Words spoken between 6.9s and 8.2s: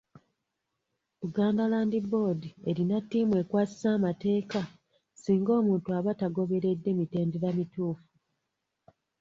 mitendera mituufu.